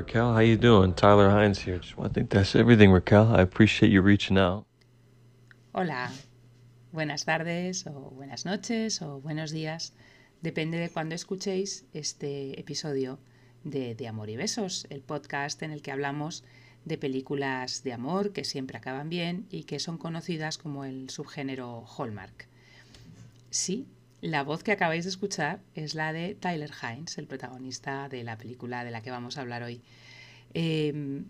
[0.00, 0.32] Raquel.
[0.32, 0.94] How you doing?
[0.94, 1.78] Tyler Hines here.
[1.78, 3.34] Just to think that's everything, Raquel.
[3.36, 4.64] I appreciate you reaching out.
[5.74, 6.10] Hola.
[6.90, 9.92] Buenas tardes o buenas noches o buenos días.
[10.42, 13.18] Depende de cuando escuchéis este episodio
[13.62, 16.44] de, de Amor y Besos, el podcast en el que hablamos
[16.86, 21.84] de películas de amor que siempre acaban bien y que son conocidas como el subgénero
[21.86, 22.48] Hallmark.
[23.50, 23.86] Sí,
[24.20, 28.36] la voz que acabáis de escuchar es la de Tyler Hines, el protagonista de la
[28.36, 29.80] película de la que vamos a hablar hoy.
[30.52, 31.24] Em,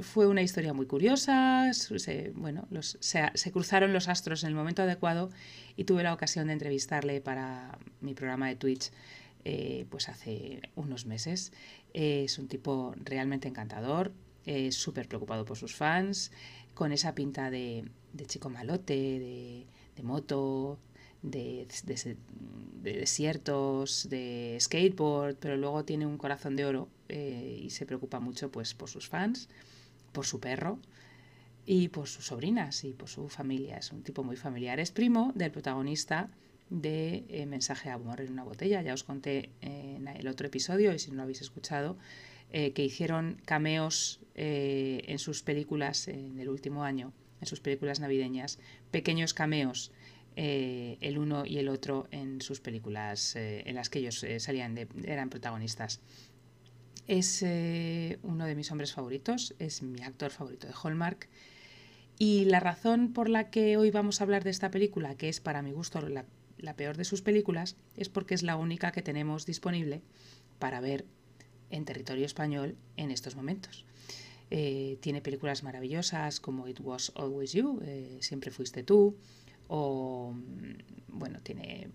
[0.00, 5.30] fue una historia muy curiosa, se, bueno, se, cruzaron los astros en el momento adecuado
[5.76, 8.90] y tuve la ocasión de entrevistarle para mi programa de Twitch
[9.44, 11.52] eh, pues hace unos meses.
[11.92, 14.12] es un tipo realmente encantador,
[14.70, 16.30] súper preocupado por sus fans,
[16.74, 17.84] con esa pinta de,
[18.26, 20.78] chico malote, de, de moto,
[21.22, 21.68] de,
[22.82, 28.50] desiertos, de skateboard, pero luego tiene un corazón de oro eh, y se preocupa mucho
[28.50, 29.48] pues, por sus fans,
[30.12, 30.78] por su perro
[31.64, 33.76] y por sus sobrinas y por su familia.
[33.76, 34.80] Es un tipo muy familiar.
[34.80, 36.28] Es primo del protagonista
[36.70, 38.82] de eh, Mensaje de Amor en una botella.
[38.82, 41.96] Ya os conté en el otro episodio, y si no lo habéis escuchado,
[42.50, 48.58] eh, que hicieron cameos en sus películas en el último año, en sus películas navideñas,
[48.90, 49.92] pequeños cameos
[50.34, 54.40] eh, el uno y el otro en sus películas eh, en las que ellos eh,
[54.40, 56.00] salían de, eran protagonistas.
[57.06, 57.44] Es
[58.22, 61.28] uno de mis hombres favoritos, es mi actor favorito de Hallmark.
[62.16, 65.40] Y la razón por la que hoy vamos a hablar de esta película, que es
[65.40, 66.24] para mi gusto la,
[66.58, 70.00] la peor de sus películas, es porque es la única que tenemos disponible
[70.60, 71.04] para ver
[71.70, 73.84] en territorio español en estos momentos.
[74.48, 77.80] tiene películas maravillosas como It Was Always You,
[78.20, 79.16] Siempre Fuiste Tú,
[79.68, 80.34] o
[81.08, 81.88] bueno, tiene,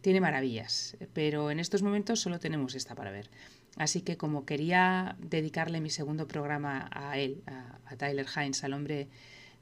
[0.00, 3.30] tiene maravillas, pero en estos momentos solo tenemos esta para ver.
[3.76, 9.08] Así que como quería dedicarle mi segundo programa a él, a, Tyler Hines, al hombre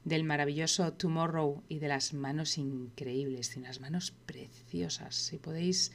[0.03, 5.15] del maravilloso Tomorrow y de las manos increíbles, tiene unas manos preciosas.
[5.15, 5.91] Si podéis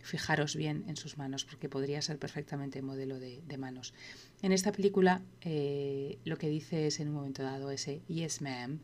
[0.00, 3.92] fijaros bien en sus manos, porque podría ser perfectamente modelo de, manos.
[4.42, 8.78] En esta película eh, lo que dice es en un momento dado ese Yes, ma'am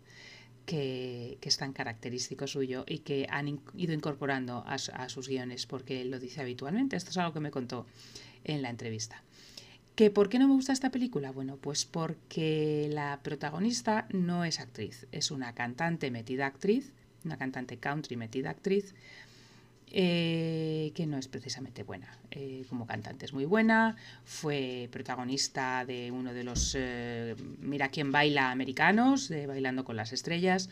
[0.66, 6.10] que, es tan característico suyo y que han ido incorporando a, sus guiones porque él
[6.10, 6.97] lo dice habitualmente.
[6.97, 7.86] Esto es algo que me contó
[8.44, 9.22] en la entrevista.
[9.94, 11.30] ¿Que ¿Por qué no me gusta esta película?
[11.30, 16.92] Bueno, pues porque la protagonista no es actriz, es una cantante metida actriz,
[17.25, 18.94] una cantante country metida actriz,
[19.90, 22.18] eh, que no es precisamente buena.
[22.30, 28.10] Eh, como cantante es muy buena, fue protagonista de uno de los eh, Mira quién
[28.10, 30.68] baila americanos, de Bailando con las Estrellas,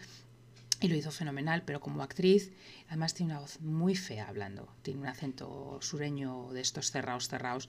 [0.81, 2.51] y lo hizo fenomenal, pero como actriz,
[2.89, 7.69] además tiene una voz muy fea hablando, tiene un acento sureño de estos cerrados, cerrados,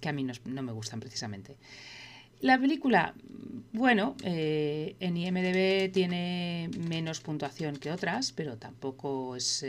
[0.00, 1.58] que a mí no, me gustan precisamente.
[2.40, 3.14] La película,
[3.72, 9.62] bueno, en IMDB tiene menos puntuación que otras, pero tampoco es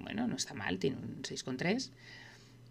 [0.00, 1.90] bueno, no está mal, tiene un 6,3.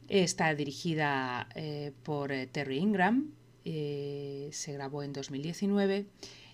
[0.08, 3.32] Está dirigida eh, por eh, Terry Ingram,
[3.64, 6.06] eh, se grabó en 2019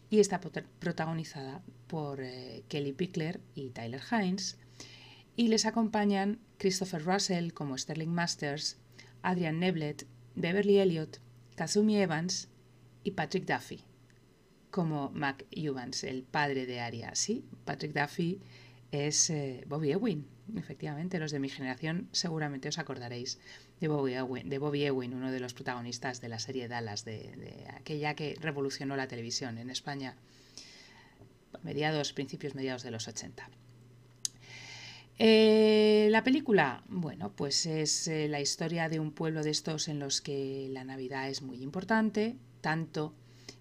[0.09, 2.21] y está protagonizada por
[2.67, 4.57] Kelly Pickler y Tyler Hines.
[5.35, 8.77] Y les acompañan Christopher Russell como Sterling Masters,
[9.21, 11.19] Adrian Neblet, Beverly Elliott,
[11.55, 12.49] Kazumi Evans
[13.03, 13.83] y Patrick Duffy
[14.69, 17.13] como Mac Evans, el padre de Aria.
[17.15, 18.39] Sí, Patrick Duffy
[18.91, 19.31] es
[19.67, 20.25] Bobby Ewing,
[20.57, 23.39] efectivamente, los de mi generación seguramente os acordaréis
[23.79, 28.15] de Bobby Ewing, de Bobby uno de los protagonistas de la serie Dallas, de, aquella
[28.15, 30.15] que revolucionó la televisión en España,
[31.63, 33.49] mediados, principios, mediados de los 80.
[35.23, 39.99] Eh, la película, bueno, pues es eh, la historia de un pueblo de estos en
[39.99, 43.13] los que la Navidad es muy importante, tanto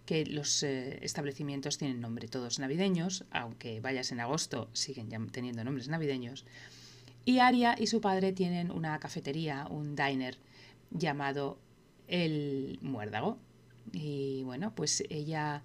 [0.07, 5.89] que los eh, establecimientos tienen nombre todos navideños, aunque vayas en agosto siguen teniendo nombres
[5.89, 6.45] navideños.
[7.25, 10.39] Y Aria y su padre tienen una cafetería, un diner
[10.91, 11.59] llamado
[12.09, 13.39] El Muérdago.
[13.93, 15.63] Y bueno, pues ella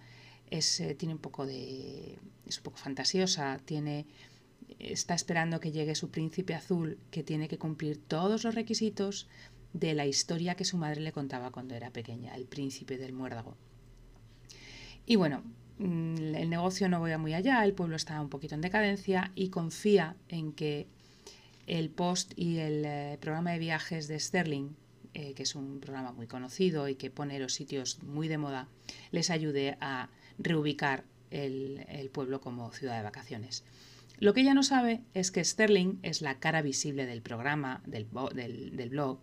[0.49, 2.17] es, eh, tiene un poco de.
[2.45, 4.05] es un poco fantasiosa, tiene.
[4.79, 9.27] está esperando que llegue su príncipe azul, que tiene que cumplir todos los requisitos
[9.73, 13.57] de la historia que su madre le contaba cuando era pequeña, el príncipe del muérdago.
[15.05, 15.43] Y bueno,
[15.79, 19.49] mm, el negocio no va muy allá, el pueblo está un poquito en decadencia y
[19.49, 20.87] confía en que
[21.67, 24.75] el post y el eh, programa de viajes de Sterling,
[25.13, 28.67] eh, que es un programa muy conocido y que pone los sitios muy de moda,
[29.11, 33.63] les ayude a reubicar el, pueblo como ciudad de vacaciones.
[34.19, 38.07] Lo que ella no sabe es que Sterling es la cara visible del programa, del,
[38.33, 39.19] del, blog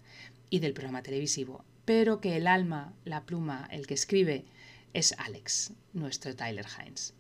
[0.50, 4.44] y del programa televisivo pero que el alma, la pluma, el que escribe,
[4.92, 7.14] es Alex, nuestro Tyler Hines.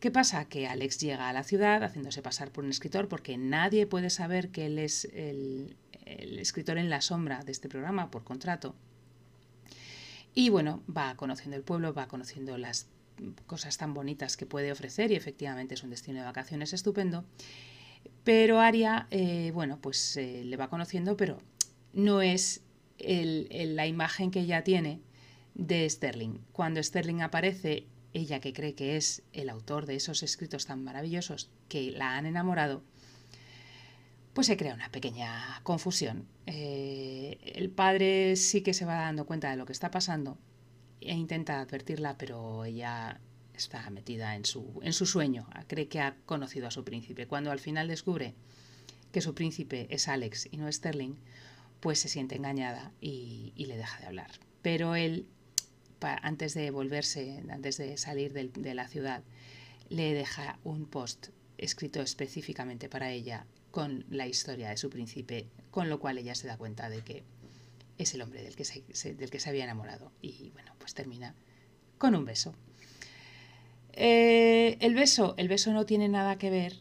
[0.00, 0.44] ¿Qué pasa?
[0.44, 4.50] Que Alex llega a la ciudad haciéndose pasar por un escritor porque nadie puede saber
[4.50, 8.76] que él es el, escritor en la sombra de este programa por contrato.
[10.34, 12.86] Y bueno, va conociendo el pueblo, va conociendo las
[13.46, 17.24] cosas tan bonitas que puede ofrecer y efectivamente es un destino de vacaciones estupendo.
[18.22, 21.38] Pero Aria, eh, bueno, pues eh, le va conociendo, pero
[21.92, 22.62] no es
[23.00, 25.00] la imagen que ella tiene
[25.54, 26.38] de Sterling.
[26.52, 31.50] Cuando Sterling aparece, ella que cree que es el autor de esos escritos tan maravillosos
[31.68, 32.82] que la han enamorado,
[34.32, 36.26] pues se crea una pequeña confusión.
[36.46, 40.38] Eh, el padre sí que se va dando cuenta de lo que está pasando
[41.00, 43.20] e intenta advertirla, pero ella
[43.54, 47.26] está metida en su, en su sueño, cree que ha conocido a su príncipe.
[47.26, 48.34] Cuando al final descubre
[49.12, 51.16] que su príncipe es Alex y no Sterling,
[51.80, 54.30] pues se siente engañada y, y le deja de hablar.
[54.62, 55.26] Pero él,
[56.00, 59.22] antes de volverse, antes de salir de, la ciudad,
[59.88, 65.88] le deja un post escrito específicamente para ella con la historia de su príncipe, con
[65.88, 67.24] lo cual ella se da cuenta de que
[67.98, 70.12] es el hombre del que se, había enamorado.
[70.22, 71.34] Y bueno, pues termina
[71.98, 72.54] con un beso.
[73.92, 76.74] Eh, el beso, el beso no tiene nada que ver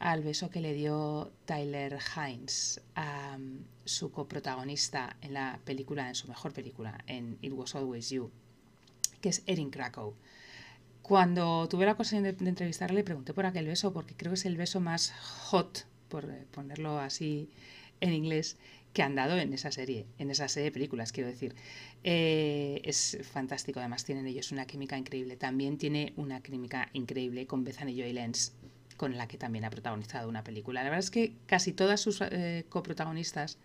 [0.00, 6.14] al beso que le dio Tyler Hines a um, su coprotagonista en la película, en
[6.14, 8.30] su mejor película, en It Was Always You,
[9.24, 10.12] que es Erin Krakow.
[11.00, 14.34] Cuando tuve la ocasión de, de entrevistarle, le pregunté por aquel beso, porque creo que
[14.34, 15.12] es el beso más
[15.46, 17.48] hot por ponerlo así
[18.02, 18.58] en inglés,
[18.92, 21.54] que han dado en esa serie, en esa serie de películas, quiero decir.
[22.02, 25.36] Eh, es fantástico, además tienen ellos una química increíble.
[25.36, 28.52] También tiene una química increíble con Bethany Joy Lenz,
[28.98, 30.82] con la que también ha protagonizado una película.
[30.82, 33.56] La verdad es que casi todas sus eh, coprotagonistas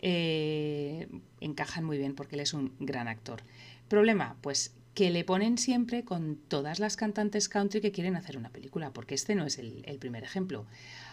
[0.00, 1.08] eh,
[1.40, 3.42] encajan muy bien porque él es un gran actor.
[3.88, 8.50] Problema, pues que le ponen siempre con todas las cantantes country que quieren hacer una
[8.50, 10.66] película, porque este no es el, primer ejemplo.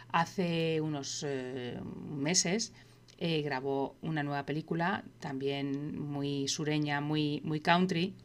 [0.09, 1.79] Hace unos eh,
[2.09, 2.73] meses
[3.17, 8.15] eh, grabó una nueva película, también muy sureña, muy, muy country,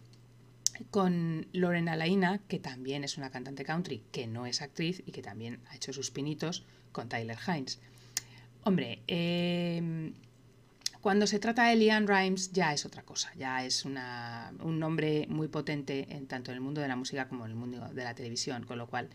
[0.90, 5.22] con Lorena Laina, que también es una cantante country, que no es actriz y que
[5.22, 7.80] también ha hecho sus pinitos con Tyler Hines.
[8.64, 10.12] Hombre, eh,
[11.02, 13.98] cuando se trata de Leanne Rimes ya es otra cosa, ya es un
[14.78, 17.88] nombre muy potente en tanto en el mundo de la música como en el mundo
[17.92, 19.10] de la televisión, con lo cual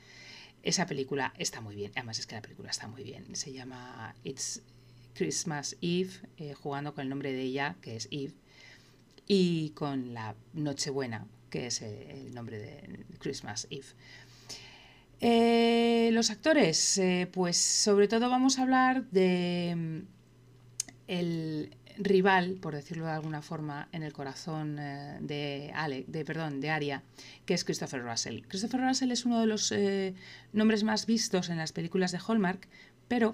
[0.64, 4.14] esa película está muy bien, además es que la película está muy bien, se llama
[4.26, 4.62] It's
[5.14, 8.34] Christmas Eve, eh, jugando con el nombre de ella, que es Eve,
[9.26, 13.88] y con la Nochebuena, que es el nombre de Christmas Eve.
[15.22, 20.06] Eh, los actores, eh, pues sobre todo vamos a hablar de
[21.08, 26.62] el rival, por decirlo de alguna forma, en el corazón eh, de, Ale, de, perdón,
[26.62, 27.04] de Aria,
[27.46, 28.42] que es Christopher Russell.
[28.48, 30.14] Christopher Russell es uno de los eh,
[30.54, 32.68] nombres más vistos en las películas de Hallmark,
[33.08, 33.34] pero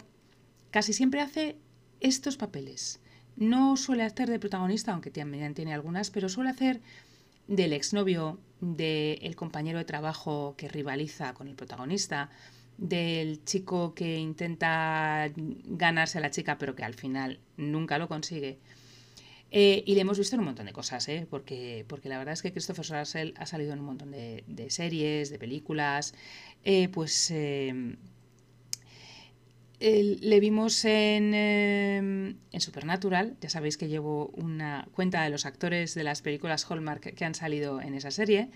[0.71, 1.57] casi siempre hace
[1.99, 2.99] estos papeles.
[3.35, 6.81] No suele hacer de protagonista, aunque también tiene algunas, pero suele hacer
[7.47, 12.29] del exnovio, del compañero de trabajo que rivaliza con el protagonista,
[12.77, 18.59] del chico que intenta ganarse a la chica pero que al final nunca lo consigue.
[19.55, 21.27] Eh, y le hemos visto en un montón de cosas, ¿eh?
[21.29, 25.29] porque, porque la verdad es que Christopher Russell ha salido en un montón de, series,
[25.29, 26.15] de películas.
[26.63, 27.99] Eh, pues el,
[29.79, 33.37] le vimos en, en, Supernatural.
[33.41, 37.35] Ya sabéis que llevo una cuenta de los actores de las películas Hallmark que han
[37.35, 38.49] salido en esa serie.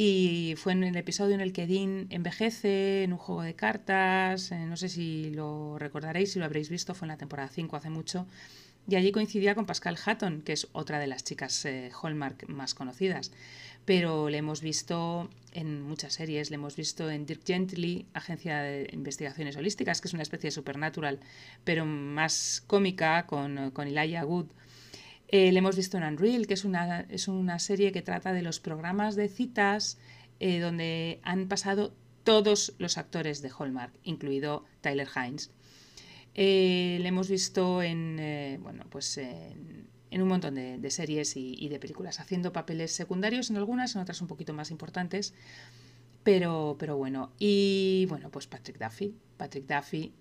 [0.00, 4.52] Y fue en el episodio en el que Dean envejece en un juego de cartas,
[4.52, 7.74] eh, no sé si lo recordaréis, si lo habréis visto, fue en la temporada 5
[7.74, 8.24] hace mucho.
[8.86, 12.74] Y allí coincidía con Pascal Hatton, que es otra de las chicas eh, Hallmark más
[12.74, 13.32] conocidas.
[13.86, 18.88] Pero le hemos visto en muchas series, le hemos visto en Dirk Gently, Agencia de
[18.92, 21.18] Investigaciones Holísticas, que es una especie de supernatural,
[21.64, 24.46] pero más cómica, con, con Elijah Wood.
[25.28, 28.42] Eh, le hemos visto en Unreal, que es una, es una serie que trata de
[28.42, 29.98] los programas de citas
[30.40, 31.94] eh, donde han pasado
[32.24, 35.50] todos los actores de Hallmark, incluido Tyler Hines.
[36.34, 41.68] Eh, le hemos visto en, bueno, pues en, un montón de, de series y, y,
[41.68, 45.34] de películas, haciendo papeles secundarios en algunas, en otras un poquito más importantes.
[46.22, 49.14] Pero, pero bueno, y bueno, pues Patrick Duffy.
[49.36, 50.12] Patrick Duffy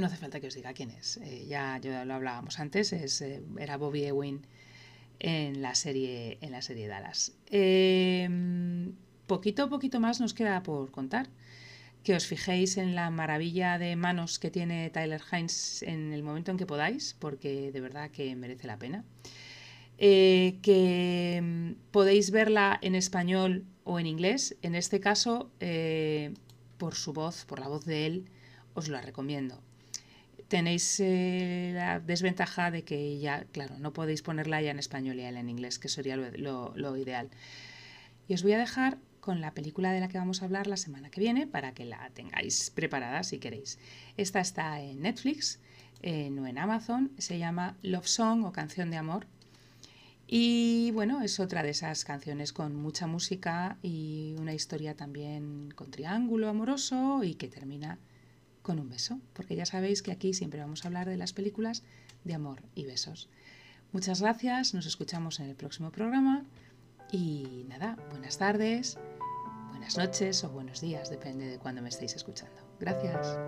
[0.00, 1.18] no hace falta que os diga quién es.
[1.18, 2.92] Eh, ya, ya, lo hablábamos antes.
[2.92, 4.46] Es, eh, era Bobby Ewing
[5.18, 7.32] en la serie, en la serie Dallas.
[7.50, 8.28] Eh,
[9.26, 11.28] poquito poquito más nos queda por contar.
[12.04, 16.50] Que os fijéis en la maravilla de manos que tiene Tyler Hines en el momento
[16.52, 19.04] en que podáis, porque de verdad que merece la pena.
[19.98, 24.56] eh, que mm, podéis verla en español o en inglés.
[24.62, 25.50] En este caso,
[26.78, 28.26] por su voz, por la voz de él,
[28.74, 29.62] os la recomiendo.
[30.48, 35.22] Tenéis eh, la desventaja de que ya, claro, no podéis ponerla ya en español y
[35.22, 37.30] en inglés, que sería lo ideal.
[38.28, 40.76] Y os voy a dejar con la película de la que vamos a hablar la
[40.76, 43.80] semana que viene para que la tengáis preparada si queréis.
[44.16, 45.58] Esta está en Netflix,
[46.02, 49.26] eh, no en Amazon, se llama Love Song o Canción de Amor.
[50.28, 55.90] Y bueno, es otra de esas canciones con mucha música y una historia también con
[55.90, 57.98] triángulo amoroso y que termina
[58.66, 61.84] con un beso, porque ya sabéis que aquí siempre vamos a hablar de las películas
[62.24, 63.28] de amor y besos.
[63.92, 66.44] Muchas gracias, nos escuchamos en el próximo programa
[67.12, 68.98] y nada, buenas tardes
[69.86, 72.56] buenas noches o buenos días, depende de cuándo me estéis escuchando.
[72.80, 73.38] Gracias.